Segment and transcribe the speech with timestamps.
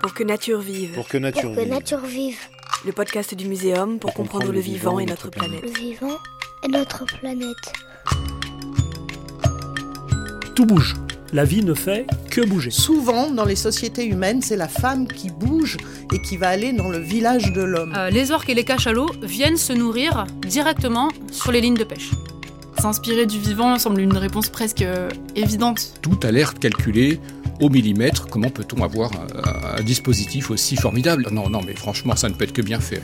[0.00, 0.92] Pour que nature vive.
[0.94, 1.68] Pour que nature Pour que vive.
[1.70, 2.38] nature vive.
[2.86, 5.60] Le podcast du muséum pour, comprendre, le vivant et notre planète.
[5.62, 6.16] Le vivant
[6.64, 7.72] et notre planète.
[10.54, 10.96] Tout bouge.
[11.34, 12.70] La vie ne fait que bouger.
[12.70, 15.76] Souvent, dans les sociétés humaines, c'est la femme qui bouge
[16.14, 17.94] et qui va aller dans le village de l'homme.
[17.94, 22.10] Euh, les orques et les cachalots viennent se nourrir directement sur les lignes de pêche.
[22.80, 26.00] S'inspirer du vivant semble une réponse presque euh, évidente.
[26.00, 27.20] Tout a l'air calculé
[27.60, 28.26] au millimètre.
[28.26, 31.26] Comment peut-on avoir un, un dispositif aussi formidable?
[31.30, 33.02] Non, non, mais franchement, ça ne peut être que bien fait.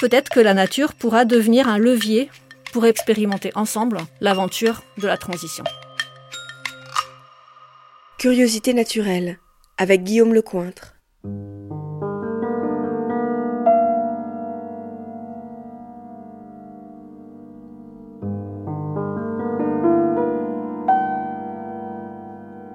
[0.00, 2.30] Peut-être que la nature pourra devenir un levier
[2.72, 5.64] pour expérimenter ensemble l'aventure de la transition.
[8.16, 9.38] Curiosité naturelle
[9.76, 10.93] avec Guillaume Lecointre.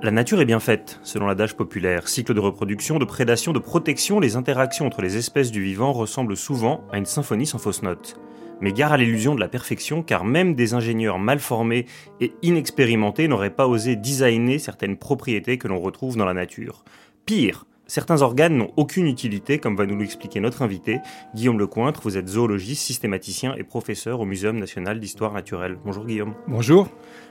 [0.01, 2.07] La nature est bien faite, selon l'adage populaire.
[2.07, 6.37] Cycle de reproduction, de prédation, de protection, les interactions entre les espèces du vivant ressemblent
[6.37, 8.17] souvent à une symphonie sans fausse note.
[8.61, 11.85] Mais gare à l'illusion de la perfection, car même des ingénieurs mal formés
[12.21, 16.85] et inexpérimentés n'auraient pas osé designer certaines propriétés que l'on retrouve dans la nature.
[17.25, 20.99] Pire, certains organes n'ont aucune utilité, comme va nous l'expliquer notre invité,
[21.35, 22.01] Guillaume Lecointre.
[22.03, 25.77] Vous êtes zoologiste, systématicien et professeur au Muséum national d'histoire naturelle.
[25.83, 26.35] Bonjour Guillaume.
[26.47, 26.87] Bonjour.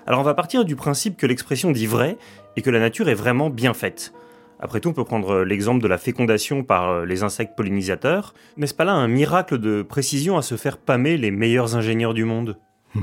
[0.07, 2.19] Alors on va partir du principe que l'expression dit vrai
[2.57, 4.13] et que la nature est vraiment bien faite.
[4.61, 8.35] Après tout, on peut prendre l'exemple de la fécondation par les insectes pollinisateurs.
[8.57, 12.25] N'est-ce pas là un miracle de précision à se faire pâmer les meilleurs ingénieurs du
[12.25, 12.59] monde?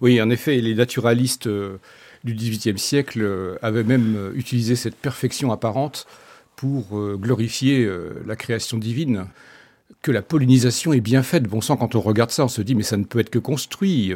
[0.00, 1.78] Oui, en effet, les naturalistes euh,
[2.24, 6.06] du XVIIIe siècle euh, avaient même euh, utilisé cette perfection apparente
[6.58, 9.26] pour euh, glorifier euh, la création divine.
[10.02, 11.44] Que la pollinisation est bien faite.
[11.44, 13.38] Bon sang, quand on regarde ça, on se dit, mais ça ne peut être que
[13.38, 14.12] construit.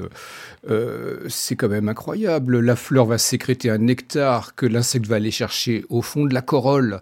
[0.68, 2.60] Euh, c'est quand même incroyable.
[2.60, 6.42] La fleur va sécréter un nectar que l'insecte va aller chercher au fond de la
[6.42, 7.00] corolle.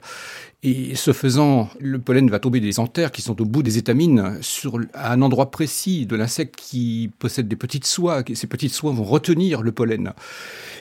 [0.63, 4.37] Et ce faisant, le pollen va tomber des anthères qui sont au bout des étamines
[4.43, 8.23] sur, à un endroit précis de l'insecte qui possède des petites soies.
[8.35, 10.13] Ces petites soies vont retenir le pollen.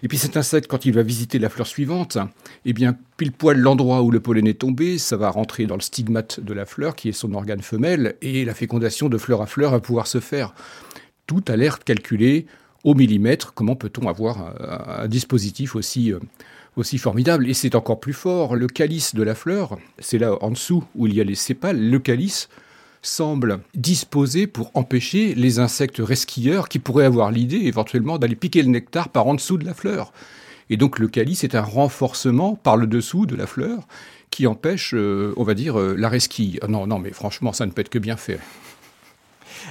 [0.04, 2.18] Et puis cet insecte, quand il va visiter la fleur suivante,
[2.66, 5.82] eh bien, pile poil l'endroit où le pollen est tombé, ça va rentrer dans le
[5.82, 9.46] stigmate de la fleur, qui est son organe femelle, et la fécondation de fleur à
[9.46, 10.54] fleur va pouvoir se faire.
[11.26, 12.48] Tout a l'air calculé
[12.84, 13.54] au millimètre.
[13.54, 16.14] Comment peut-on avoir un, un dispositif aussi...
[16.76, 17.50] Aussi formidable.
[17.50, 18.56] Et c'est encore plus fort.
[18.56, 21.80] Le calice de la fleur, c'est là en dessous où il y a les sépales,
[21.80, 22.50] le calice
[23.02, 28.70] semble disposé pour empêcher les insectes resquilleurs qui pourraient avoir l'idée éventuellement d'aller piquer le
[28.70, 30.12] nectar par en dessous de la fleur.
[30.70, 33.88] Et donc le calice est un renforcement par le dessous de la fleur
[34.30, 36.60] qui empêche, euh, on va dire, euh, la resquille.
[36.68, 38.40] Non, non, mais franchement, ça ne peut être que bien fait.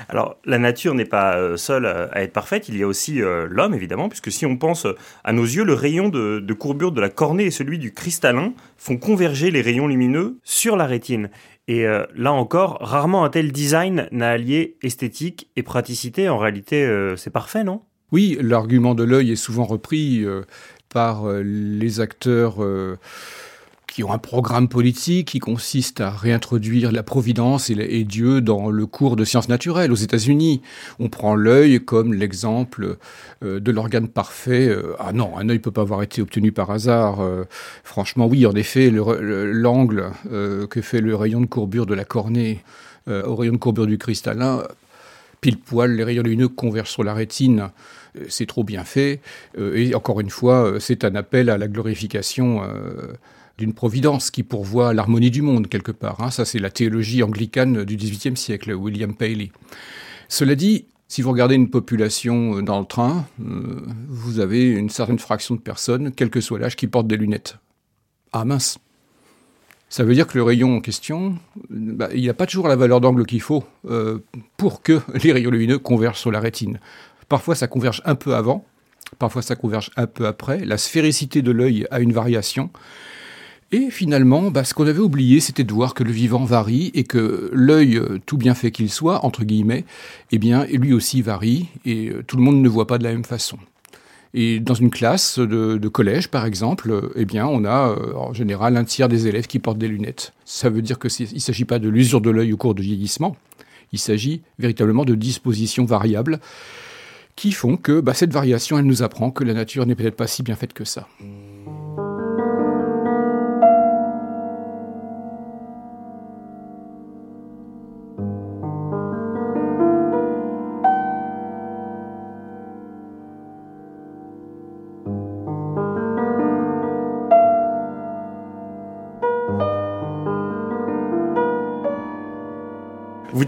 [0.08, 3.46] Alors, la nature n'est pas euh, seule à être parfaite, il y a aussi euh,
[3.50, 4.86] l'homme, évidemment, puisque si on pense
[5.24, 8.96] à nos yeux, le rayon de, courbure de la cornée et celui du cristallin font
[8.96, 11.30] converger les rayons lumineux sur la rétine.
[11.68, 16.28] Et euh, là encore, rarement un tel design n'a allié esthétique et praticité.
[16.28, 17.82] En réalité, euh, c'est parfait, non?
[18.10, 20.42] Oui, l'argument de l'œil est souvent repris euh,
[20.88, 22.56] par les acteurs
[23.98, 28.86] qui ont un programme politique qui consiste à réintroduire la providence et, Dieu dans le
[28.86, 30.62] cours de sciences naturelles aux États-Unis.
[31.00, 32.98] On prend l'œil comme l'exemple
[33.42, 34.68] euh, de l'organe parfait.
[34.68, 37.18] Euh, ah non, un œil peut pas avoir été obtenu par hasard.
[37.18, 37.42] Euh,
[37.82, 40.12] franchement, oui, en effet, l'angle
[40.70, 42.62] que fait le rayon de courbure de la cornée
[43.08, 44.62] au rayon de courbure du cristallin,
[45.40, 47.70] pile poil, les rayons lumineux convergent sur la rétine.
[48.28, 49.20] C'est trop bien fait.
[49.58, 52.62] Et encore une fois, c'est un appel à la glorification
[53.58, 56.22] d'une providence qui pourvoit l'harmonie du monde quelque part.
[56.22, 56.30] Hein.
[56.30, 59.50] Ça, c'est la théologie anglicane du XVIIIe siècle, William Paley.
[60.28, 65.18] Cela dit, si vous regardez une population dans le train, euh, vous avez une certaine
[65.18, 67.58] fraction de personnes, quel que soit l'âge, qui portent des lunettes.
[68.32, 68.78] Ah mince
[69.90, 71.38] ça veut dire que le rayon en question,
[71.70, 74.18] bah, il n'a pas toujours la valeur d'angle qu'il faut euh,
[74.58, 76.78] pour que les rayons lumineux convergent sur la rétine.
[77.28, 78.64] Parfois, ça converge un peu avant,
[79.18, 80.64] parfois, ça converge un peu après.
[80.64, 82.70] La sphéricité de l'œil a une variation.
[83.70, 87.04] Et finalement, bah, ce qu'on avait oublié, c'était de voir que le vivant varie et
[87.04, 89.84] que l'œil, tout bien fait qu'il soit, entre guillemets,
[90.32, 93.24] eh bien, lui aussi varie et tout le monde ne voit pas de la même
[93.24, 93.58] façon.
[94.34, 98.32] Et dans une classe de, de collège, par exemple, eh bien, on a euh, en
[98.32, 100.32] général un tiers des élèves qui portent des lunettes.
[100.44, 103.36] Ça veut dire qu'il ne s'agit pas de l'usure de l'œil au cours du vieillissement,
[103.92, 106.40] il s'agit véritablement de dispositions variables
[107.36, 110.26] qui font que bah, cette variation, elle nous apprend que la nature n'est peut-être pas
[110.26, 111.08] si bien faite que ça.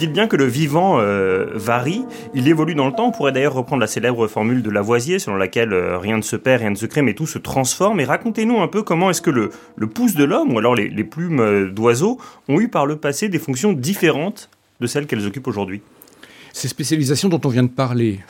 [0.00, 2.04] Dites bien que le vivant euh, varie,
[2.34, 3.08] il évolue dans le temps.
[3.08, 6.36] On pourrait d'ailleurs reprendre la célèbre formule de Lavoisier, selon laquelle euh, rien ne se
[6.36, 8.00] perd, rien ne se crée, mais tout se transforme.
[8.00, 10.88] Et racontez-nous un peu comment est-ce que le, le pouce de l'homme, ou alors les,
[10.88, 12.18] les plumes euh, d'oiseaux,
[12.48, 14.48] ont eu par le passé des fonctions différentes
[14.80, 15.82] de celles qu'elles occupent aujourd'hui.
[16.52, 18.20] Ces spécialisations dont on vient de parler,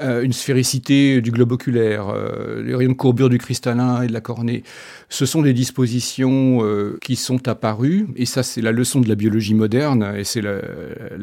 [0.00, 4.12] euh, une sphéricité du globe oculaire, euh, les rayons de courbure du cristallin et de
[4.12, 4.62] la cornée,
[5.08, 9.14] ce sont des dispositions euh, qui sont apparues, et ça c'est la leçon de la
[9.14, 10.60] biologie moderne, et c'est la,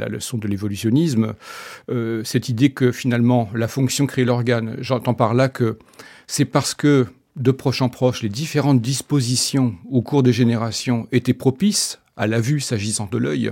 [0.08, 1.34] leçon de l'évolutionnisme,
[2.24, 4.76] cette idée que finalement la fonction crée l'organe.
[4.80, 5.78] J'entends par là que
[6.28, 11.34] c'est parce que de proche en proche, les différentes dispositions au cours des générations étaient
[11.34, 13.52] propices à la vue s'agissant de l'œil,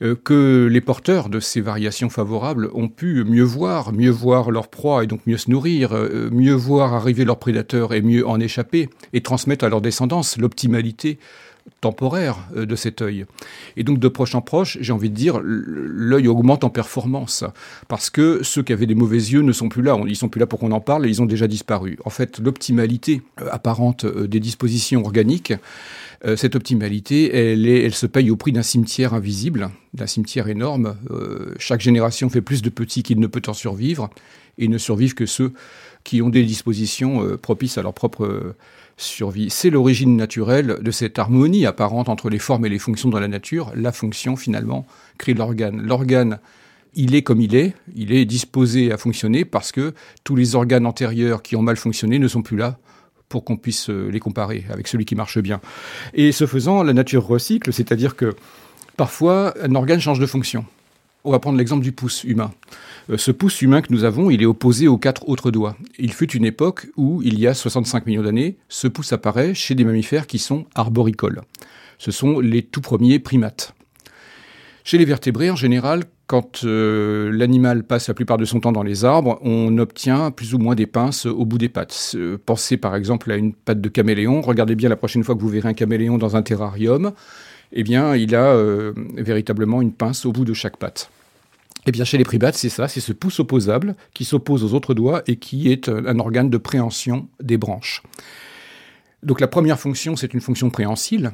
[0.00, 5.04] que les porteurs de ces variations favorables ont pu mieux voir, mieux voir leur proie
[5.04, 8.88] et donc mieux se nourrir, euh, mieux voir arriver leurs prédateurs et mieux en échapper,
[9.12, 11.18] et transmettre à leur descendance l'optimalité
[11.80, 13.26] temporaire euh, de cet œil.
[13.76, 17.44] Et donc de proche en proche, j'ai envie de dire, l'œil augmente en performance
[17.88, 20.38] parce que ceux qui avaient des mauvais yeux ne sont plus là, ils sont plus
[20.38, 21.98] là pour qu'on en parle et ils ont déjà disparu.
[22.04, 25.52] En fait, l'optimalité apparente des dispositions organiques
[26.24, 30.96] euh, cette optimalité, elle, se paye au prix d'un cimetière invisible, d'un cimetière énorme.
[31.10, 34.08] Euh, chaque génération fait plus de petits qu'il ne peut en survivre,
[34.58, 35.52] et ne survivent que ceux
[36.04, 38.56] qui ont des dispositions euh, propices à leur propre euh,
[38.96, 39.50] survie.
[39.50, 43.28] C'est l'origine naturelle de cette harmonie apparente entre les formes et les fonctions dans la
[43.28, 43.72] nature.
[43.74, 44.86] La fonction, finalement,
[45.18, 45.80] crée l'organe.
[45.82, 46.38] L'organe
[46.96, 50.86] il est comme il est, il est disposé à fonctionner parce que tous les organes
[50.86, 52.78] antérieurs qui ont mal fonctionné ne sont plus là
[53.28, 55.60] pour qu'on puisse euh, les comparer avec celui qui marche bien.
[56.12, 58.34] Et ce faisant, la nature recycle, c'est-à-dire que
[58.96, 60.64] parfois un organe change de fonction.
[61.26, 62.52] On va prendre l'exemple du pouce humain.
[63.08, 65.74] Euh, ce pouce humain que nous avons, il est opposé aux quatre autres doigts.
[65.98, 69.74] Il fut une époque où, il y a 65 millions d'années, ce pouce apparaît chez
[69.74, 71.40] des mammifères qui sont arboricoles.
[71.96, 73.74] Ce sont les tout premiers primates.
[74.84, 78.82] Chez les vertébrés, en général, quand euh, l'animal passe la plupart de son temps dans
[78.82, 82.12] les arbres, on obtient plus ou moins des pinces au bout des pattes.
[82.16, 84.42] Euh, pensez par exemple à une patte de caméléon.
[84.42, 87.12] Regardez bien la prochaine fois que vous verrez un caméléon dans un terrarium.
[87.74, 91.10] Eh bien, il a euh, véritablement une pince au bout de chaque patte.
[91.86, 94.94] Eh bien, chez les primates, c'est ça, c'est ce pouce opposable qui s'oppose aux autres
[94.94, 98.02] doigts et qui est un, un organe de préhension des branches.
[99.22, 101.32] Donc la première fonction, c'est une fonction préhensile.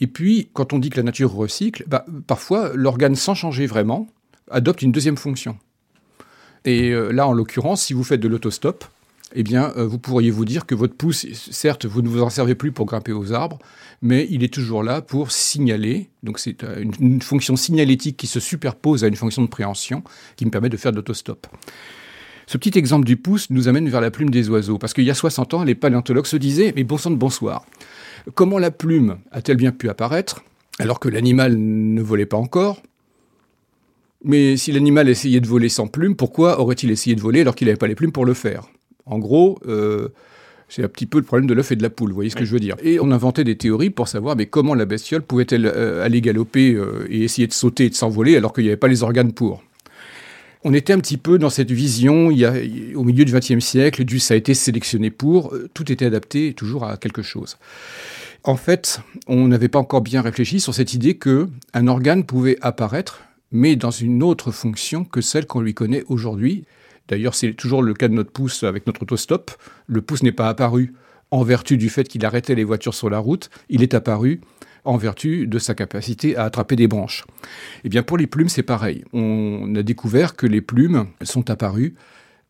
[0.00, 4.08] Et puis, quand on dit que la nature recycle, bah, parfois, l'organe, sans changer vraiment,
[4.50, 5.58] adopte une deuxième fonction.
[6.64, 8.84] Et euh, là, en l'occurrence, si vous faites de l'autostop,
[9.34, 12.30] eh bien, euh, vous pourriez vous dire que votre pouce, certes, vous ne vous en
[12.30, 13.58] servez plus pour grimper aux arbres,
[14.02, 16.10] mais il est toujours là pour signaler.
[16.22, 20.02] Donc, c'est euh, une, fonction signalétique qui se superpose à une fonction de préhension
[20.36, 21.46] qui me permet de faire de l'autostop.
[22.46, 25.10] Ce petit exemple du pouce nous amène vers la plume des oiseaux, parce qu'il y
[25.10, 27.64] a 60 ans, les paléontologues se disaient, mais bon sang de bonsoir,
[28.34, 30.42] comment la plume a-t-elle bien pu apparaître
[30.80, 32.82] alors que l'animal ne volait pas encore?
[34.24, 37.68] Mais si l'animal essayait de voler sans plumes, pourquoi aurait-il essayé de voler alors qu'il
[37.68, 38.64] n'avait pas les plumes pour le faire?
[39.06, 40.08] En gros, euh,
[40.68, 42.36] c'est un petit peu le problème de l'œuf et de la poule, vous voyez ce
[42.36, 42.76] que je veux dire.
[42.82, 46.74] Et on inventait des théories pour savoir mais comment la bestiole pouvait-elle euh, aller galoper
[46.74, 49.32] euh, et essayer de sauter et de s'envoler alors qu'il n'y avait pas les organes
[49.32, 49.62] pour
[50.62, 52.52] on était un petit peu dans cette vision, il y a,
[52.94, 56.84] au milieu du XXe siècle, du ça a été sélectionné pour, tout était adapté toujours
[56.84, 57.56] à quelque chose.
[58.44, 62.58] En fait, on n'avait pas encore bien réfléchi sur cette idée que un organe pouvait
[62.60, 66.64] apparaître mais dans une autre fonction que celle qu'on lui connaît aujourd'hui.
[67.10, 69.50] D'ailleurs, c'est toujours le cas de notre pouce avec notre autostop.
[69.86, 70.94] Le pouce n'est pas apparu
[71.30, 74.40] en vertu du fait qu'il arrêtait les voitures sur la route, il est apparu
[74.84, 77.24] en vertu de sa capacité à attraper des branches.
[77.84, 79.04] Eh bien, pour les plumes, c'est pareil.
[79.12, 81.94] On a découvert que les plumes sont apparues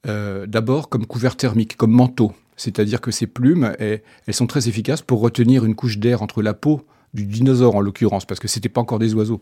[0.06, 2.32] euh, d'abord comme couvert thermique, comme manteau.
[2.56, 6.54] C'est-à-dire que ces plumes, elles, sont très efficaces pour retenir une couche d'air entre la
[6.54, 6.82] peau
[7.14, 9.40] du dinosaure en l'occurrence, parce que c'était pas encore des oiseaux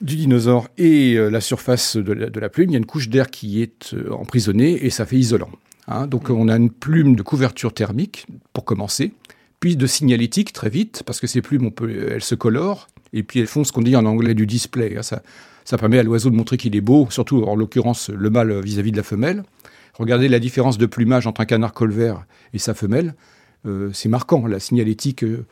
[0.00, 2.86] du dinosaure et euh, la surface de la, de la, plume, il y a une
[2.86, 5.50] couche d'air qui est euh, emprisonnée et ça fait isolant.
[5.88, 6.06] Hein.
[6.06, 9.12] Donc on a une plume de couverture thermique pour commencer,
[9.60, 13.22] puis de signalétique très vite, parce que ces plumes, on peut, elles se colorent, et
[13.22, 14.96] puis elles font ce qu'on dit en anglais du display.
[14.96, 15.02] Hein.
[15.02, 15.22] Ça,
[15.64, 18.90] ça permet à l'oiseau de montrer qu'il est beau, surtout en l'occurrence le mâle vis-à-vis
[18.90, 19.42] -vis de la femelle.
[19.94, 22.24] Regardez la différence de plumage entre un canard colvert
[22.54, 23.14] et sa femelle.
[23.66, 25.44] Euh, c'est marquant, la signalétique euh,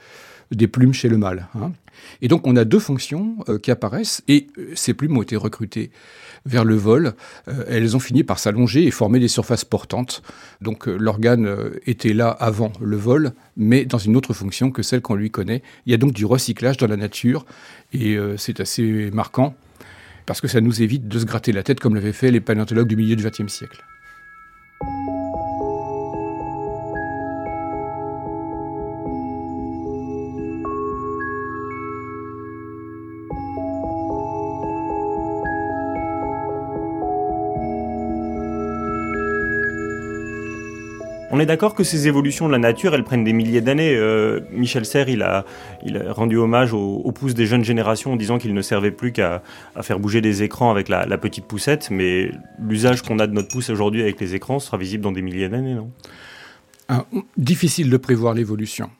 [0.50, 1.48] des plumes chez le mâle.
[1.54, 1.72] Hein.
[2.22, 5.36] Et donc on a deux fonctions euh, qui apparaissent et euh, ces plumes ont été
[5.36, 5.90] recrutées
[6.44, 7.14] vers le vol.
[7.48, 10.22] Euh, elles ont fini par s'allonger et former des surfaces portantes.
[10.60, 15.14] Donc l'organe était là avant le vol, mais dans une autre fonction que celle qu'on
[15.14, 15.62] lui connaît.
[15.86, 17.46] Il y a donc du recyclage dans la nature
[17.92, 19.54] et c'est assez marquant
[20.24, 22.88] parce que ça nous évite de se gratter la tête comme l'avaient fait les paléontologues
[22.88, 23.84] du milieu du XXe siècle.
[41.32, 43.96] On est d'accord que ces évolutions de la nature, elles prennent des milliers d'années.
[43.96, 45.44] Euh, Michel Serres, il a,
[46.10, 49.42] rendu hommage aux, pouces des jeunes générations en disant qu'il ne servait plus qu'à
[49.82, 52.30] faire bouger des écrans avec la, petite poussette, mais
[52.60, 55.48] l'usage qu'on a de notre pouce aujourd'hui avec les écrans sera visible dans des milliers
[55.48, 55.90] d'années, non?
[56.88, 57.04] Ah,
[57.36, 58.90] Difficile de prévoir l'évolution.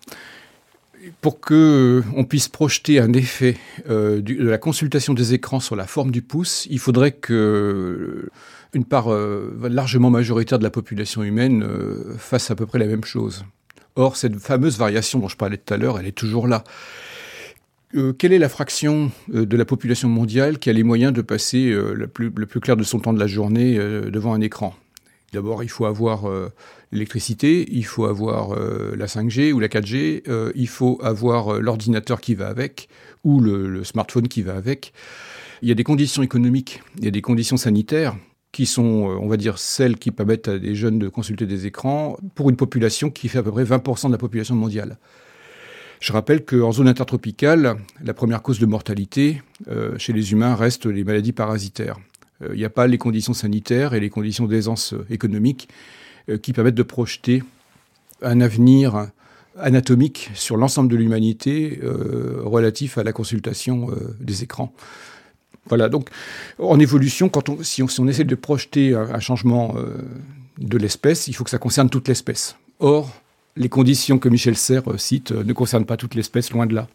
[1.21, 3.57] Pour que on puisse projeter un effet
[3.89, 8.29] euh, de la consultation des écrans sur la forme du pouce, il faudrait que
[8.73, 12.87] une part euh, largement majoritaire de la population humaine euh, fasse à peu près la
[12.87, 13.45] même chose.
[13.95, 16.65] Or, cette fameuse variation dont je parlais tout à l'heure, elle est toujours là.
[18.19, 22.07] quelle est la fraction de la population mondiale qui a les moyens de passer le
[22.07, 24.75] plus, le clair de son temps de la journée devant un écran?
[25.33, 26.27] D'abord, il faut avoir
[26.93, 31.61] l'électricité, il faut avoir euh, la 5G ou la 4G, euh, il faut avoir euh,
[31.61, 32.89] l'ordinateur qui va avec
[33.25, 34.93] ou le, smartphone qui va avec.
[35.63, 38.17] Il y a des conditions économiques, il y a des conditions sanitaires
[38.57, 38.83] qui sont,
[39.21, 42.57] on va dire, celles qui permettent à des jeunes de consulter des écrans pour une
[42.57, 44.97] population qui fait à peu près 20% de la population mondiale.
[46.01, 49.43] Je rappelle qu'en zone intertropicale, la première cause de mortalité
[49.99, 51.99] chez les humains reste les maladies parasitaires.
[52.51, 55.69] Il n'y a pas les conditions sanitaires et les conditions d'aisance économique
[56.31, 57.43] euh, qui permettent de projeter
[58.23, 59.11] un avenir
[59.59, 64.73] anatomique sur l'ensemble de l'humanité euh, relatif à la consultation euh, des écrans.
[65.69, 66.09] Voilà, donc
[66.59, 69.75] en évolution, quand on, si, on, essaie de projeter un, changement
[70.59, 72.57] de l'espèce, il faut que ça concerne toute l'espèce.
[72.79, 73.11] Or,
[73.57, 76.87] les conditions que Michel Serres cite ne concernent pas toute l'espèce, loin de là.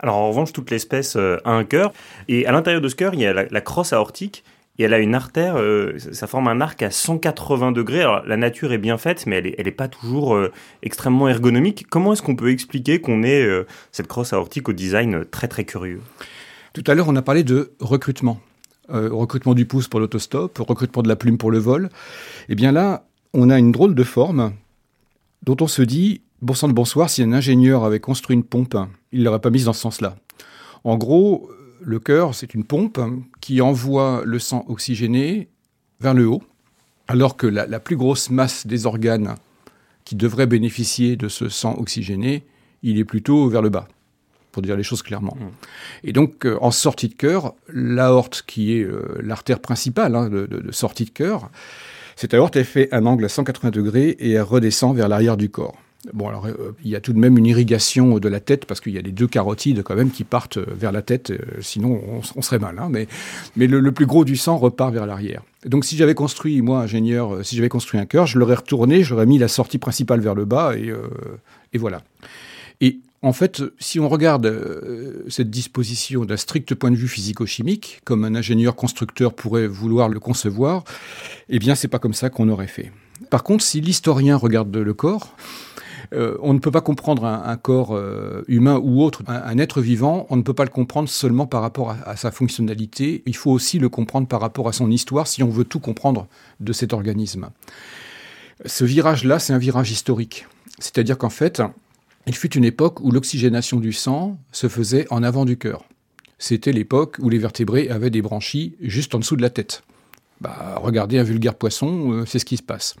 [0.00, 1.92] Alors en revanche, toute l'espèce a un cœur,
[2.28, 4.44] et à l'intérieur de ce cœur, il y a la, crosse aortique
[4.78, 8.02] et elle a une artère, euh, ça forme un arc à 180 degrés.
[8.02, 11.86] Alors la nature est bien faite, mais elle n'est elle pas toujours euh, extrêmement ergonomique.
[11.90, 15.64] Comment est-ce qu'on peut expliquer qu'on ait euh, cette crosse aortique au design très très
[15.64, 16.00] curieux?
[16.72, 18.40] Tout à l'heure, on a parlé de recrutement.
[18.88, 21.90] recrutement du pouce pour l'autostop, recrutement de la plume pour le vol.
[22.48, 24.52] Eh bien là, on a une drôle de forme
[25.42, 28.76] dont on se dit, bon sang de bonsoir, si un ingénieur avait construit une pompe,
[29.12, 30.16] il ne l'aurait pas mise dans ce sens-là.
[30.84, 33.00] En gros, le cœur, c'est une pompe
[33.40, 35.48] qui envoie le sang oxygéné
[36.00, 36.42] vers le haut,
[37.06, 39.34] alors que la, plus grosse masse des organes
[40.04, 42.44] qui devraient bénéficier de ce sang oxygéné,
[42.82, 43.88] il est plutôt vers le bas,
[44.52, 45.36] pour dire les choses clairement.
[45.38, 46.08] Mmh.
[46.08, 50.46] Et donc, euh, en sortie de cœur, l'aorte, qui est euh, l'artère principale hein, de,
[50.46, 51.50] de, sortie de cœur,
[52.16, 55.50] cette aorte, elle fait un angle à 180 degrés et elle redescend vers l'arrière du
[55.50, 55.76] corps.
[56.12, 58.80] Bon, alors euh, il y a tout de même une irrigation de la tête parce
[58.80, 62.00] qu'il y a les deux carotides quand même qui partent vers la tête, sinon
[62.36, 62.78] on, serait mal.
[62.78, 63.08] Hein, mais
[63.56, 65.42] mais le, plus gros du sang repart vers l'arrière.
[65.66, 69.26] Donc si j'avais construit, moi ingénieur, si j'avais construit un cœur, je l'aurais retourné, j'aurais
[69.26, 70.92] mis la sortie principale vers le bas et,
[71.72, 72.02] et voilà.
[72.80, 78.24] Et en fait, si on regarde cette disposition d'un strict point de vue physico-chimique, comme
[78.24, 80.84] un ingénieur constructeur pourrait vouloir le concevoir,
[81.48, 82.92] eh bien c'est pas comme ça qu'on aurait fait.
[83.30, 85.34] Par contre, si l'historien regarde le corps,
[86.14, 90.26] euh, on ne peut pas comprendre un, corps euh, humain ou autre, un, être vivant,
[90.30, 93.78] on ne peut pas le comprendre seulement par rapport à, sa fonctionnalité, il faut aussi
[93.78, 96.26] le comprendre par rapport à son histoire si on veut tout comprendre
[96.60, 97.50] de cet organisme.
[98.64, 100.46] Ce virage-là, c'est un virage historique.
[100.78, 101.62] C'est-à-dire qu'en fait,
[102.28, 105.84] il fut une époque où l'oxygénation du sang se faisait en avant du cœur.
[106.38, 109.82] C'était l'époque où les vertébrés avaient des branchies juste en dessous de la tête.
[110.40, 112.94] Bah, regardez un vulgaire poisson, euh, c'est ce qui se passe.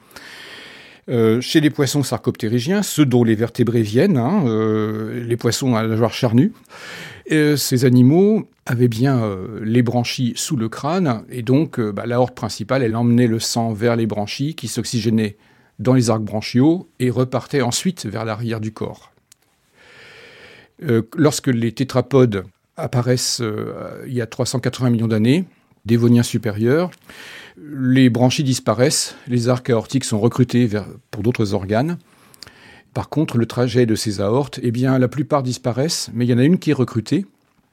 [1.08, 5.86] Euh, chez les poissons sarcoptérygiens, ceux dont les vertébrés viennent, hein, euh, les poissons à
[5.86, 6.52] nageoire charnue,
[7.32, 9.22] euh, ces animaux avaient bien
[9.62, 13.96] les branchies sous le crâne, et donc bah, l'aorte principale, elle emmenait le sang vers
[13.96, 15.38] les branchies qui s'oxygénaient
[15.78, 19.12] dans les arcs branchiaux et repartaient ensuite vers l'arrière du corps.
[21.16, 22.44] Lorsque les tétrapodes
[22.76, 23.42] apparaissent
[24.06, 25.44] il y a 380 millions d'années,
[25.84, 26.90] dévoniens supérieurs,
[27.56, 30.68] les branchies disparaissent, les arcs aortiques sont recrutés
[31.10, 31.98] pour d'autres organes.
[32.94, 36.34] Par contre, le trajet de ces aortes, eh bien, la plupart disparaissent, mais il y
[36.34, 37.26] en a une qui est recrutée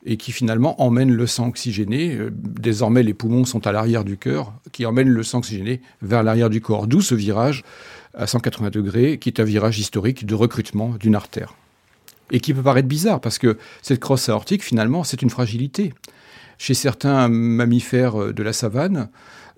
[0.05, 2.15] et qui finalement emmène le sang oxygéné.
[2.15, 6.21] Euh, désormais, les poumons sont à l'arrière du cœur, qui emmène le sang oxygéné vers
[6.21, 6.85] l'arrière du corps.
[6.85, 7.63] D'où ce virage
[8.13, 11.55] à 180 degrés, qui est un virage historique de recrutement d'une artère.
[12.31, 15.93] Et qui peut paraître bizarre, parce que cette crosse aortique, finalement, c'est une fragilité.
[16.57, 19.09] Chez certains mammifères de la savane,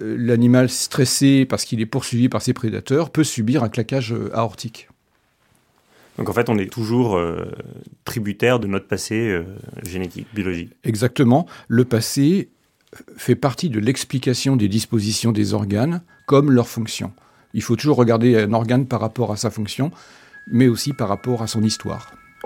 [0.02, 4.30] euh, l'animal stressé parce qu'il est poursuivi par ses prédateurs peut subir un claquage euh,
[4.34, 4.90] aortique.
[6.18, 7.46] Donc en fait, on est toujours euh,
[8.06, 9.40] tributaire de notre passé
[9.84, 10.72] génétique, biologique.
[10.84, 11.46] Exactement.
[11.68, 12.50] Le passé
[13.18, 17.14] fait partie de l'explication des dispositions des organes comme leur fonction.
[17.54, 19.92] Il faut toujours regarder un organe par rapport à sa fonction,
[20.48, 22.12] mais aussi par rapport à son histoire.
[22.44, 22.46] Ce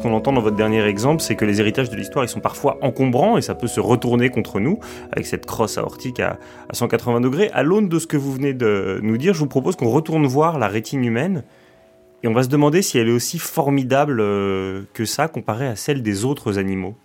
[0.00, 3.36] qu'on entend dans votre dernier exemple, c'est que les héritages de l'histoire, sont parfois encombrants
[3.36, 4.78] et ça peut se retourner contre nous
[5.12, 6.38] avec cette crosse aortique à,
[6.70, 7.50] à 180 degrés.
[7.52, 10.26] À l'aune de ce que vous venez de nous dire, je vous propose qu'on retourne
[10.26, 11.44] voir la rétine humaine
[12.22, 15.76] et on va se demander si elle est aussi formidable euh, que ça comparée à
[15.76, 16.96] celle des autres animaux.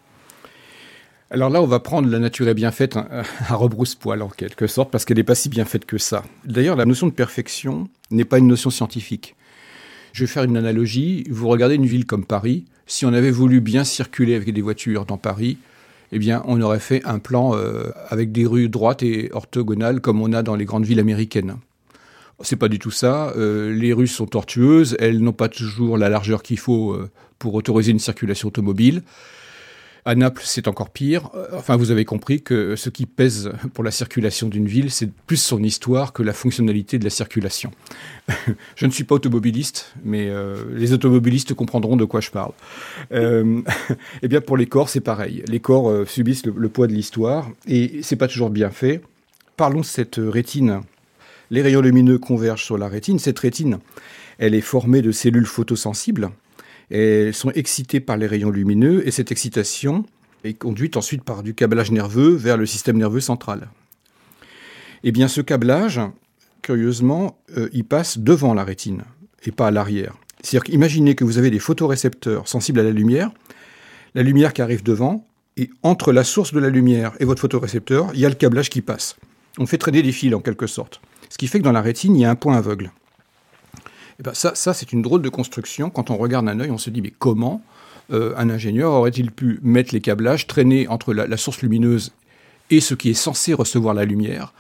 [1.29, 3.07] Alors là, on va prendre la nature est bien faite hein,
[3.49, 6.23] à rebrousse-poil en quelque sorte, parce qu'elle n'est pas si bien faite que ça.
[6.45, 9.35] D'ailleurs, la notion de perfection n'est pas une notion scientifique.
[10.13, 11.25] Je vais faire une analogie.
[11.29, 12.65] Vous regardez une ville comme Paris.
[12.85, 15.57] Si on avait voulu bien circuler avec des voitures dans Paris,
[16.13, 20.21] eh bien, on aurait fait un plan euh, avec des rues droites et orthogonales comme
[20.21, 21.57] on a dans les grandes villes américaines.
[22.41, 23.33] C'est pas du tout ça.
[23.35, 24.95] Euh, les rues sont tortueuses.
[24.99, 29.01] Elles n'ont pas toujours la largeur qu'il faut euh, pour autoriser une circulation automobile.
[30.07, 31.31] À Naples, c'est encore pire.
[31.51, 35.35] Enfin, vous avez compris que ce qui pèse pour la circulation d'une ville, c'est plus
[35.35, 37.71] son histoire que la fonctionnalité de la circulation.
[38.77, 42.53] je ne suis pas automobiliste, mais euh, les automobilistes comprendront de quoi je parle.
[43.11, 43.61] Euh,
[44.21, 45.43] eh bien, pour les corps, c'est pareil.
[45.49, 49.01] Les corps euh, subissent le, le, poids de l'histoire et c'est pas toujours bien fait.
[49.57, 50.83] Parlons de cette rétine.
[51.49, 53.19] Les rayons lumineux convergent sur la rétine.
[53.19, 53.79] Cette rétine,
[54.37, 56.29] elle est formée de cellules photosensibles
[56.89, 60.05] elles sont excitées par les rayons lumineux et cette excitation
[60.43, 63.69] est conduite ensuite par du câblage nerveux vers le système nerveux central.
[65.03, 65.99] Eh bien, ce câblage,
[66.61, 69.03] curieusement, euh, il passe devant la rétine
[69.45, 70.15] et pas à l'arrière.
[70.41, 73.31] C'est-à-dire qu'imaginez que vous avez des photorécepteurs sensibles à la lumière,
[74.15, 75.27] la lumière qui arrive devant,
[75.57, 78.69] et entre la source de la lumière et votre photorécepteur, il y a le câblage
[78.69, 79.17] qui passe.
[79.57, 81.01] On fait traîner des fils en quelque sorte.
[81.29, 82.91] Ce qui fait que dans la rétine, il y a un point aveugle.
[84.19, 85.89] Et ben ça, c'est une drôle de construction.
[85.89, 87.61] Quand on regarde un œil, on se dit mais comment
[88.11, 92.13] euh, un ingénieur aurait-il pu mettre les câblages, traîner entre la, la, source lumineuse
[92.69, 94.53] et ce qui est censé recevoir la lumière,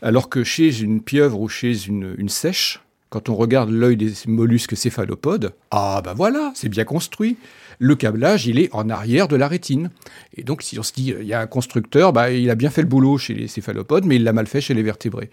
[0.00, 2.80] alors que chez une pieuvre ou chez une, une sèche,
[3.10, 7.36] quand on regarde l'œil des mollusques céphalopodes, ah ben voilà, c'est bien construit.
[7.78, 9.90] Le câblage, il est en arrière de la rétine.
[10.36, 12.70] Et donc, si on se dit, il y a un constructeur, bah, il a bien
[12.70, 15.30] fait le boulot chez les céphalopodes, mais il l'a mal fait chez les vertébrés.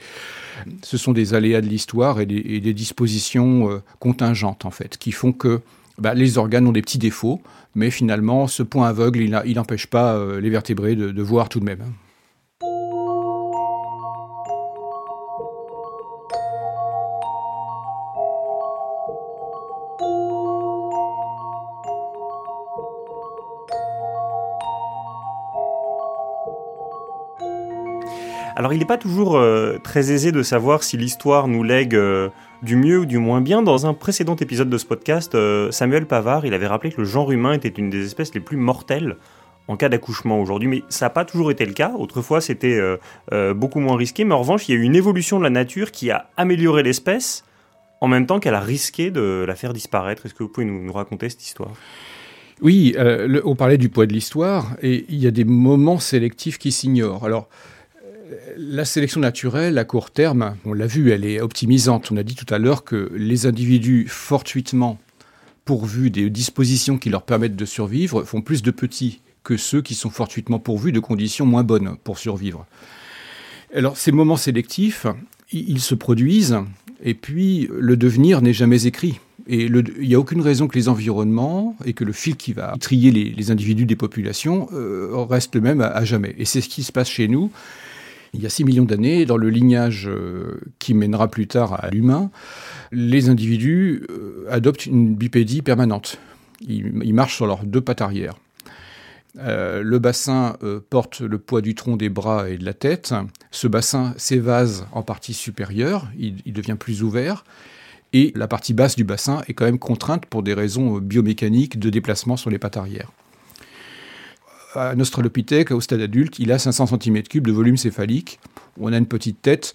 [0.84, 5.32] Ce sont des aléas de l'histoire et, des, dispositions euh, contingentes, en fait, qui font
[5.32, 5.62] que
[5.98, 7.42] bah, les organes ont des petits défauts,
[7.74, 11.66] mais finalement, ce point aveugle, il n'empêche pas euh, les vertébrés de voir tout de
[11.66, 11.84] même.
[28.58, 32.30] Alors il n'est pas toujours euh, très aisé de savoir si l'histoire nous lègue euh,
[32.64, 33.62] du mieux ou du moins bien.
[33.62, 37.08] Dans un précédent épisode de ce podcast, euh, Samuel Pavard, il avait rappelé que le
[37.08, 39.18] genre humain était une des espèces les plus mortelles
[39.68, 41.92] en cas d'accouchement aujourd'hui, mais ça n'a pas toujours été le cas.
[41.98, 42.80] Autrefois, c'était
[43.56, 45.90] beaucoup moins risqué, mais en revanche, il y a eu une évolution de la nature
[45.90, 47.44] qui a amélioré l'espèce
[48.00, 50.28] en même temps qu'elle a risqué de la faire disparaître.
[50.28, 51.72] Est-ce que vous pouvez nous, raconter cette histoire?
[52.62, 52.96] Oui,
[53.44, 57.26] on parlait du poids de l'histoire, et il y a des moments sélectifs qui s'ignorent.
[57.26, 57.50] Alors,
[58.58, 62.12] la sélection naturelle, à court terme, on l'a vu, elle est optimisante.
[62.12, 65.00] On a dit tout à l'heure que les individus fortuitement
[65.64, 69.96] pourvus des dispositions qui leur permettent de survivre font plus de petits que ceux qui
[69.96, 72.66] sont fortuitement pourvus de conditions moins bonnes pour survivre.
[73.74, 75.06] Alors ces moments sélectifs,
[75.52, 76.58] ils se produisent,
[77.04, 79.20] et puis le devenir n'est jamais écrit.
[79.48, 82.76] Et il n'y a aucune raison que les environnements et que le fil qui va
[82.80, 86.34] trier les, individus des populations euh, reste le même à jamais.
[86.40, 87.52] Et c'est ce qui se passe chez nous
[88.36, 91.90] il y a 6 millions d'années, dans le lignage euh, qui mènera plus tard à
[91.90, 92.30] l'humain,
[92.92, 96.20] les individus euh, adoptent une bipédie permanente.
[96.68, 98.36] Ils, marchent sur leurs deux pattes arrière.
[99.38, 100.58] Euh, le bassin
[100.90, 103.14] porte le poids du tronc, des bras et de la tête.
[103.52, 107.44] Ce bassin s'évase en partie supérieure, il, il, devient plus ouvert,
[108.14, 111.90] et la partie basse du bassin est quand même contrainte pour des raisons biomécaniques de
[111.90, 113.12] déplacement sur les pattes arrière
[114.76, 118.40] un australopithèque au stade adulte, il a 500 cm3 de volume céphalique.
[118.80, 119.74] On a une petite tête.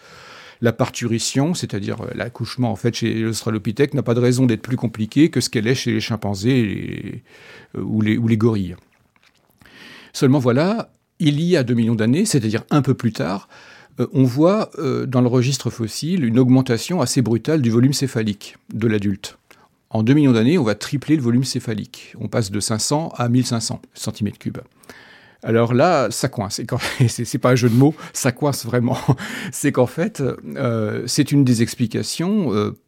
[0.62, 5.30] La parturition, c'est-à-dire l'accouchement en fait chez l'australopithèque, n'a pas de raison d'être plus compliqué
[5.30, 7.22] que ce qu'elle est chez les chimpanzés
[7.76, 8.76] euh, ou, les, gorilles.
[10.12, 13.48] Seulement voilà, il y a 2 millions d'années, c'est-à-dire un peu plus tard,
[14.00, 18.56] euh, on voit euh, dans le registre fossile une augmentation assez brutale du volume céphalique
[18.74, 19.38] de l'adulte.
[19.90, 22.14] En 2 millions d'années, on va tripler le volume céphalique.
[22.20, 24.61] On passe de 500 à 1500 cm3.
[25.42, 26.61] Alors là, ça coince.
[27.09, 28.98] C'est pas un jeu de mots, ça coince vraiment.
[29.53, 30.22] C'est qu'en fait,
[30.57, 32.79] euh, c'est une des explications euh,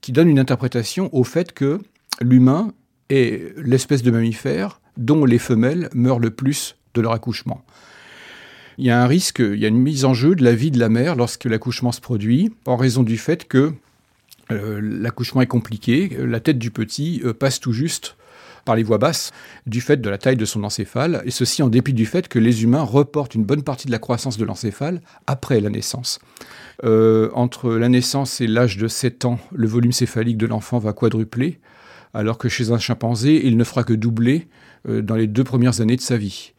[0.00, 1.80] qui donne une interprétation au fait que
[2.20, 2.72] l'humain
[3.08, 7.62] est l'espèce de mammifère dont les femelles meurent le plus de leur accouchement.
[8.78, 10.70] Il y a un risque, il y a une mise en jeu de la vie
[10.70, 13.72] de la mère lorsque l'accouchement se produit, en raison du fait que
[14.50, 18.16] l'accouchement est compliqué, la tête du petit euh, passe tout juste
[18.64, 19.30] par les voix basses
[19.66, 22.38] du fait de la taille de son encéphale, et ceci en dépit du fait que
[22.38, 26.18] les humains reportent une bonne partie de la croissance de l'encéphale après la naissance.
[26.84, 30.92] Euh, entre la naissance et l'âge de 7 ans, le volume céphalique de l'enfant va
[30.92, 31.60] quadrupler,
[32.12, 34.48] alors que chez un chimpanzé, il ne fera que doubler
[34.88, 36.52] euh, dans les deux premières années de sa vie.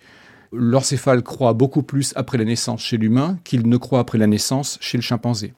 [0.53, 4.77] L'encéphale croît beaucoup plus après la naissance chez l'humain qu'il ne croît après la naissance
[4.79, 5.53] chez le chimpanzé.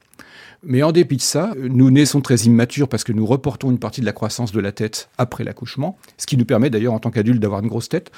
[0.63, 4.01] Mais en dépit de ça, nous naissons très immatures parce que nous reportons une partie
[4.01, 7.11] de la croissance de la tête après l'accouchement, ce qui nous permet d'ailleurs en tant
[7.11, 8.11] qu'adultes d'avoir une grosse tête.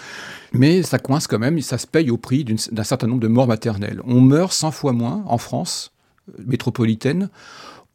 [0.52, 3.48] Mais ça coince quand même, ça se paye au prix d'un certain nombre de morts
[3.48, 4.02] maternelles.
[4.06, 5.94] On meurt 100 fois moins en France
[6.30, 7.30] euh, métropolitaine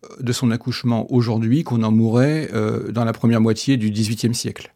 [0.05, 4.35] euh, de son accouchement aujourd'hui qu'on en mourrait euh, dans la première moitié du XVIIIe
[4.35, 4.73] siècle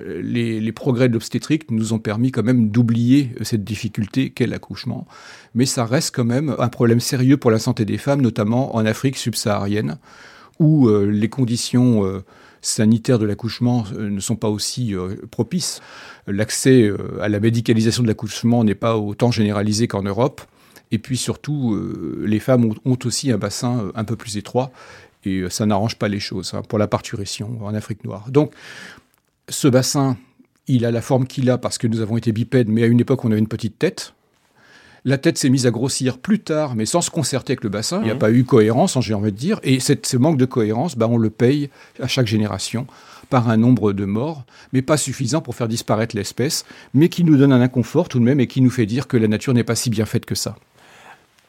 [0.00, 5.06] les, progrès de l'obstétrique nous ont permis quand même d'oublier cette difficulté qu'est l'accouchement.
[5.54, 8.86] Mais ça reste quand même un problème sérieux pour la santé des femmes, notamment en
[8.86, 9.98] Afrique subsaharienne,
[10.58, 12.22] où euh, les conditions euh,
[12.60, 14.94] sanitaires de l'accouchement euh, ne sont pas aussi
[15.30, 15.80] propices.
[16.26, 20.42] L'accès à la médicalisation de l'accouchement n'est pas autant généralisé qu'en Europe.
[20.92, 21.80] Et puis surtout,
[22.24, 24.72] les femmes ont, aussi un bassin un peu plus étroit
[25.24, 28.26] et ça n'arrange pas les choses hein, pour la parturition en Afrique noire.
[28.30, 28.52] Donc,
[29.50, 30.16] ce bassin,
[30.66, 33.00] il a la forme qu'il a parce que nous avons été bipèdes, mais à une
[33.00, 34.14] époque, on avait une petite tête.
[35.04, 38.00] La tête s'est mise à grossir plus tard, mais sans se concerter avec le bassin.
[38.00, 38.20] Il n'y a mhm.
[38.20, 39.58] pas eu cohérence, j'ai envie de dire.
[39.62, 42.86] Et cette, ce manque de cohérence, bah, on le paye à chaque génération
[43.30, 47.36] par un nombre de morts, mais pas suffisant pour faire disparaître l'espèce, mais qui nous
[47.36, 49.64] donne un inconfort tout de même et qui nous fait dire que la nature n'est
[49.64, 50.56] pas si bien faite que ça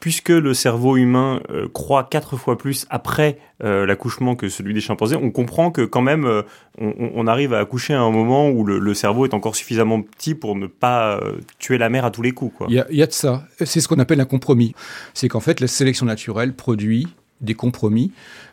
[0.02, 4.80] puisque le cerveau humain euh, croît quatre fois plus après euh, l'accouchement que celui des
[4.80, 6.42] chimpanzés, on comprend que quand même euh,
[6.80, 10.56] on, arrive à accoucher à un moment où le, cerveau est encore suffisamment petit pour
[10.56, 11.20] ne pas
[11.60, 12.52] tuer la mère à tous les coups.
[12.68, 13.44] Il y, y, a de ça.
[13.64, 14.74] C'est ce qu'on appelle un compromis.
[15.14, 17.06] C'est qu'en fait la sélection naturelle produit
[17.40, 18.10] des compromis.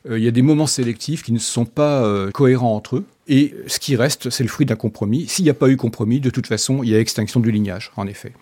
[0.08, 3.06] Il y a des moments sélectifs qui ne sont pas cohérents entre eux.
[3.28, 5.26] Et ce qui reste, c'est le fruit d'un compromis.
[5.28, 7.92] S'il n'y a pas eu compromis, de toute façon, il y a extinction du lignage,
[7.96, 8.34] en effet.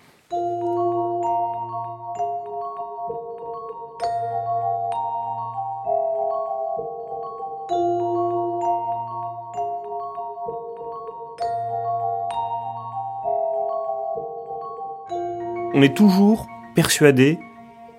[15.78, 17.38] On est toujours persuadé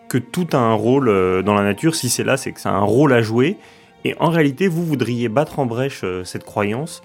[0.09, 1.95] que tout a un rôle euh, dans la nature.
[1.95, 3.57] Si c'est là, c'est que ça a un rôle à jouer.
[4.05, 7.03] Et en réalité, vous voudriez battre en brèche euh, cette croyance.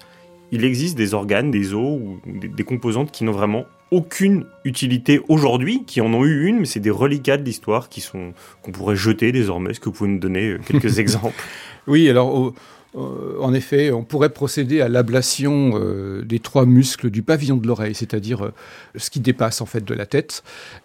[0.50, 5.84] Il existe des organes, des os ou des, composantes qui n'ont vraiment aucune utilité aujourd'hui,
[5.84, 8.32] qui en ont eu une, mais c'est des reliquats de l'histoire qui sont
[8.62, 9.70] qu'on pourrait jeter désormais.
[9.70, 11.40] Est-ce que vous pouvez nous donner euh, quelques exemples?
[11.86, 12.52] Oui, alors
[12.96, 17.66] euh, en effet, on pourrait procéder à l'ablation euh, des trois muscles du pavillon de
[17.66, 18.52] l'oreille, c'est-à-dire euh,
[18.96, 20.42] ce qui dépasse en fait de la tête.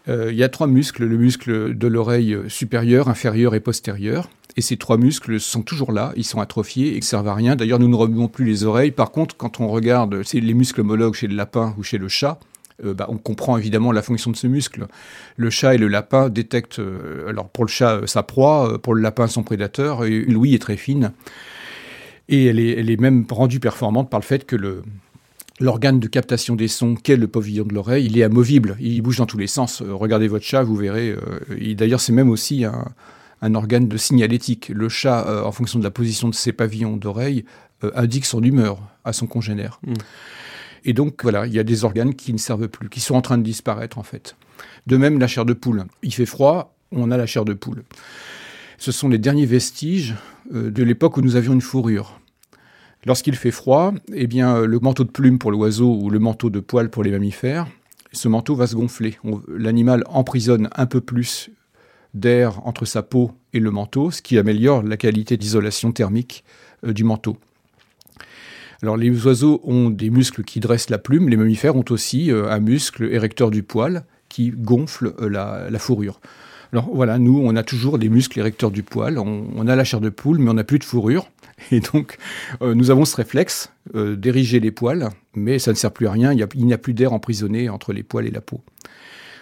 [0.08, 4.30] il y a trois muscles, le muscle de l'oreille supérieure, inférieure et postérieure.
[4.58, 7.56] Et ces trois muscles sont toujours là, ils sont atrophiés et servent à rien.
[7.56, 8.92] D'ailleurs, nous ne remuons plus les oreilles.
[8.92, 12.40] Par contre, quand on regarde les muscles homologues chez le lapin ou chez le chat,
[12.84, 14.88] bah, on comprend évidemment la fonction de ce muscle.
[15.38, 16.82] Le chat et le lapin détectent,
[17.28, 20.78] alors pour le chat sa proie, pour le lapin son prédateur, et l'ouïe est très
[20.78, 21.14] fine.
[22.32, 24.84] Et elle est, même rendue performante par le fait que le,
[25.60, 29.18] l'organe de captation des sons qu'est le pavillon de l'oreille, il est amovible, il bouge
[29.18, 29.82] dans tous les sens.
[29.82, 31.10] Euh, regardez votre chat, vous verrez.
[31.10, 34.70] Euh, d'ailleurs, c'est même aussi un, organe de signalétique.
[34.70, 37.46] Le chat, euh, en fonction de la position de ses pavillons d'oreille,
[37.96, 39.80] indique son humeur à son congénère.
[39.88, 39.94] Hmm.
[40.86, 43.22] Et donc, voilà, il y a des organes qui ne servent plus, qui sont en
[43.22, 44.36] train de disparaître, en fait.
[44.86, 45.86] De même, la chair de poule.
[46.04, 47.84] Il fait froid, on a la chair de poule.
[48.80, 50.16] Ce sont les derniers vestiges
[50.52, 52.20] de l'époque où nous avions une fourrure.
[53.06, 56.60] Lorsqu'il fait froid, eh bien, le manteau de plume pour l'oiseau ou le manteau de
[56.60, 57.68] poil pour les mammifères,
[58.12, 59.18] ce manteau va se gonfler.
[59.48, 61.52] L'animal emprisonne un peu plus
[62.14, 66.44] d'air entre sa peau et le manteau, ce qui améliore la qualité d'isolation thermique
[66.86, 67.38] euh, du manteau.
[68.82, 72.50] Alors les oiseaux ont des muscles qui dressent la plume, les mammifères ont aussi euh,
[72.50, 76.20] un muscle érecteur du poil qui gonfle euh, la, fourrure.
[76.72, 80.02] Alors voilà, nous, on a toujours des muscles érecteurs du poil, on a la chair
[80.02, 81.30] de poule, mais on n'a plus de fourrure.
[81.72, 82.18] Et donc,
[82.62, 86.12] euh, nous avons ce réflexe euh, d'ériger les poils, mais ça ne sert plus à
[86.12, 88.62] rien, il n'y a, plus d'air emprisonné entre les poils et la peau.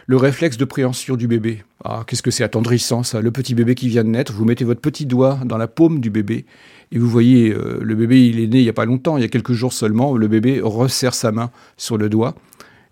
[0.09, 1.63] Le réflexe de préhension du bébé.
[1.83, 3.19] Ah, qu'est-ce que c'est attendrissant ça.
[3.19, 5.99] Le petit bébé qui vient de naître, vous mettez votre petit doigt dans la paume
[5.99, 6.45] du bébé
[6.93, 9.21] et vous voyez, euh, le bébé, il est né il n'y a pas longtemps, il
[9.21, 12.35] y a quelques jours seulement, le bébé resserre sa main sur le doigt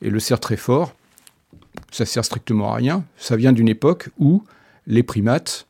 [0.01, 0.93] et le serre très fort.
[1.95, 3.05] Ça sert strictement à rien.
[3.15, 4.43] Ça vient d'une époque où
[4.85, 5.67] les primates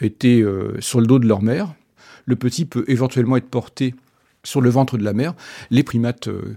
[0.00, 0.44] étaient
[0.80, 1.74] sur le dos de leur mère,
[2.26, 3.94] le petit peut éventuellement être porté
[4.44, 5.34] sur le ventre de la mère.
[5.70, 6.56] Les primates euh,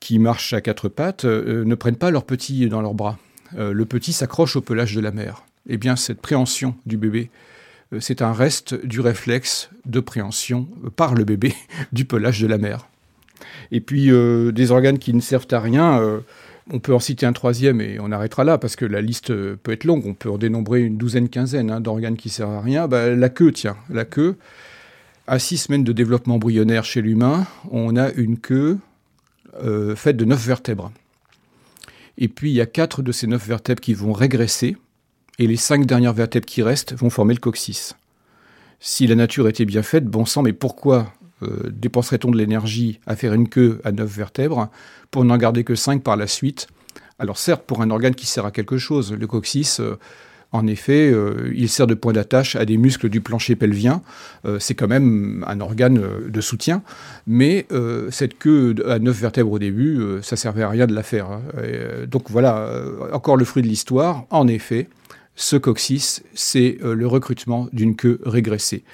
[0.00, 3.18] qui marchent à quatre pattes euh, ne prennent pas leur petit dans leurs bras.
[3.56, 5.44] Euh, le petit s'accroche au pelage de la mère.
[5.68, 7.30] Eh bien, cette préhension du bébé,
[8.00, 11.54] c'est un reste du réflexe de préhension par le bébé
[11.92, 12.88] du pelage de la mère.
[13.70, 16.20] Et puis euh, des organes qui ne servent à rien, euh,
[16.72, 19.72] on peut en citer un troisième et on arrêtera là parce que la liste peut
[19.72, 20.06] être longue.
[20.06, 22.88] On peut en dénombrer une douzaine, quinzaine hein, d'organes qui servent à rien.
[22.88, 24.36] Bah, la queue, tiens, la queue.
[25.26, 28.78] À six semaines de développement embryonnaire chez l'humain, on a une queue
[29.62, 30.92] euh, faite de neuf vertèbres.
[32.16, 34.76] Et puis il y a quatre de ces neuf vertèbres qui vont régresser
[35.38, 37.94] et les cinq dernières vertèbres qui restent vont former le coccyx.
[38.80, 43.16] Si la nature était bien faite, bon sang, mais pourquoi euh, dépenserait-on de l'énergie à
[43.16, 44.68] faire une queue à neuf vertèbres
[45.10, 46.68] pour n'en garder que cinq par la suite?
[47.18, 49.98] Alors certes, pour un organe qui sert à quelque chose, le coccyx, euh,
[50.50, 54.00] en effet, euh, il sert de point d'attache à des muscles du plancher pelvien.
[54.58, 56.82] c'est quand même un organe de soutien.
[57.26, 57.66] Mais
[58.10, 61.30] cette queue à neuf vertèbres au début, ça servait à rien de la faire.
[61.30, 61.42] Hein.
[62.06, 64.24] donc voilà, encore le fruit de l'histoire.
[64.30, 64.88] En effet,
[65.36, 68.84] ce coccyx, c'est le recrutement d'une queue régressée.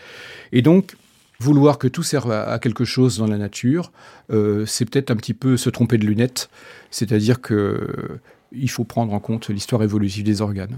[0.50, 0.96] Et donc,
[1.40, 3.92] vouloir que tout serve à, quelque chose dans la nature,
[4.30, 6.48] euh, c'est peut-être un petit peu se tromper de lunettes.
[6.90, 8.20] C'est-à-dire que euh,
[8.52, 10.76] il faut prendre en compte l'histoire évolutive des organes.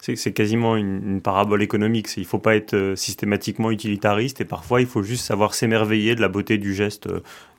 [0.00, 2.08] C'est quasiment une, parabole économique.
[2.16, 6.16] Il ne faut pas être euh, systématiquement utilitariste et parfois il faut juste savoir s'émerveiller
[6.16, 7.08] de la beauté du geste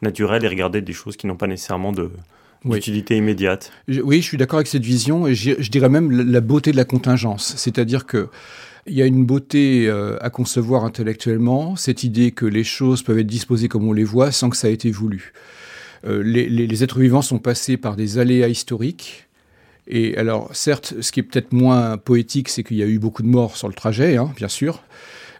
[0.01, 2.11] naturel et regarder des choses qui n'ont pas nécessairement de,
[2.65, 3.71] d'utilité immédiate.
[3.87, 6.85] oui, je suis d'accord avec cette vision et je dirais même la beauté de la
[6.85, 7.53] contingence.
[7.55, 8.29] C'est-à-dire que
[8.85, 13.19] il y a une beauté euh, à concevoir intellectuellement, cette idée que les choses peuvent
[13.19, 15.33] être disposées comme on les voit sans que ça ait été voulu.
[16.05, 19.27] Euh, les, êtres vivants sont passés par des aléas historiques.
[19.87, 23.21] Et alors, certes, ce qui est peut-être moins poétique, c'est qu'il y a eu beaucoup
[23.21, 24.83] de morts sur le trajet, hein, bien sûr.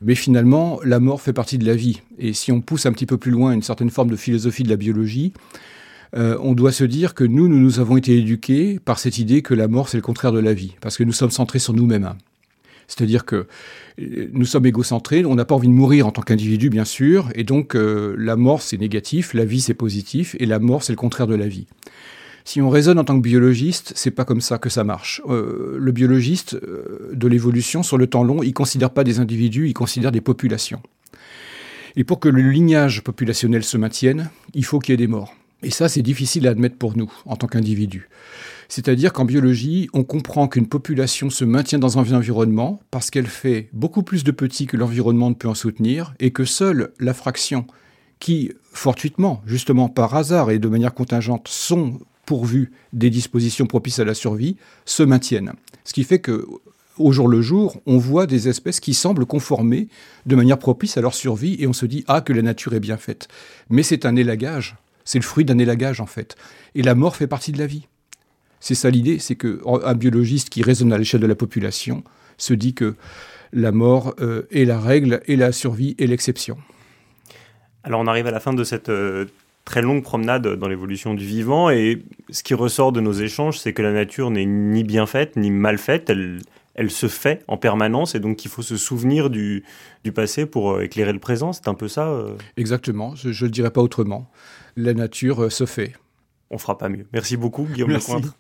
[0.02, 2.02] Mais finalement, la mort fait partie de la vie.
[2.20, 4.70] Et si on pousse un petit peu plus loin une certaine forme de philosophie de
[4.70, 5.34] la biologie,
[6.16, 9.42] euh, on doit se dire que nous, nous nous avons été éduqués par cette idée
[9.42, 11.74] que la mort, c'est le contraire de la vie, parce que nous sommes centrés sur
[11.74, 12.14] nous-mêmes.
[12.96, 13.48] C'est-à-dire que
[14.00, 17.30] euh, nous sommes égocentrés, on n'a pas envie de mourir en tant qu'individu, bien sûr,
[17.36, 20.94] et donc euh, la mort c'est négatif, la vie c'est positif, et la mort c'est
[20.94, 21.68] le contraire de la vie.
[22.46, 25.22] Si on raisonne en tant que biologiste, c'est pas comme ça que ça marche.
[25.30, 29.74] Euh, le biologiste de l'évolution, sur le temps long, il considère pas des individus, il
[29.74, 30.82] considère des populations.
[31.96, 35.34] Et pour que le lignage populationnel se maintienne, il faut qu'il y ait des morts.
[35.62, 38.10] Et ça, c'est difficile à admettre pour nous, en tant qu'individus.
[38.70, 43.70] C'est-à-dire qu'en biologie, on comprend qu'une population se maintient dans un environnement parce qu'elle fait
[43.74, 47.66] beaucoup plus de petits que l'environnement ne peut en soutenir et que seule la fraction
[48.20, 54.06] qui, fortuitement, justement par hasard et de manière contingente, sont pourvues des dispositions propices à
[54.06, 55.54] la survie, se maintiennent.
[55.84, 56.46] Ce qui fait que
[56.98, 59.88] au jour le jour, on voit des espèces qui semblent conformer
[60.26, 62.80] de manière propice à leur survie et on se dit ah que la nature est
[62.80, 63.28] bien faite.
[63.70, 66.36] Mais c'est un élagage, c'est le fruit d'un élagage en fait.
[66.76, 67.88] Et la mort fait partie de la vie.
[68.64, 72.02] C'est ça l'idée, c'est qu'un biologiste qui raisonne à l'échelle de la population
[72.38, 72.96] se dit que
[73.52, 76.56] la mort euh, est la règle et la survie est l'exception.
[77.84, 79.26] Alors on arrive à la fin de cette euh,
[79.66, 83.74] très longue promenade dans l'évolution du vivant et ce qui ressort de nos échanges, c'est
[83.74, 86.40] que la nature n'est ni bien faite ni mal faite, elle,
[86.74, 89.66] elle se fait en permanence et donc il faut se souvenir du,
[90.06, 92.18] du passé pour euh, éclairer le présent, c'est un peu ça
[92.56, 94.32] Exactement, je ne le dirais pas autrement.
[94.78, 95.92] La nature se fait
[96.54, 97.08] on fera pas mieux.
[97.12, 98.38] Merci beaucoup, Guillaume Lecointre.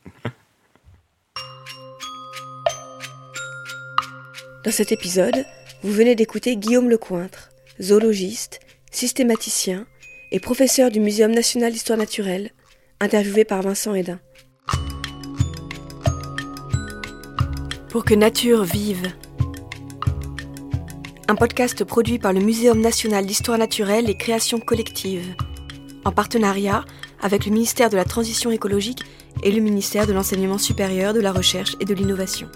[4.63, 5.45] Dans cet épisode,
[5.81, 7.49] vous venez d'écouter Guillaume Lecointre,
[7.81, 8.59] zoologiste,
[8.91, 9.85] systématicien
[10.31, 12.51] et professeur du Muséum national d'histoire naturelle,
[12.99, 14.19] interviewé par Vincent Hédin.
[17.89, 19.11] Pour que nature vive.
[21.27, 25.35] Un podcast produit par le Muséum national d'histoire naturelle et création collective,
[26.05, 26.85] en partenariat
[27.23, 29.03] avec le ministère de la Transition écologique
[29.41, 32.47] et le ministère de l'Enseignement supérieur, de la Recherche et de l'Innovation.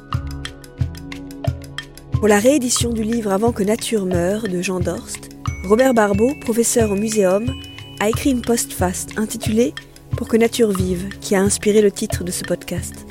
[2.11, 5.29] Pour la réédition du livre Avant que nature meure de Jean Dorst,
[5.67, 7.51] Robert Barbeau, professeur au Muséum,
[7.99, 9.73] a écrit une postface intitulée
[10.11, 13.05] Pour que nature vive, qui a inspiré le titre de ce podcast.